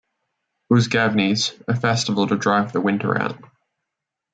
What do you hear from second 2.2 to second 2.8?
to drive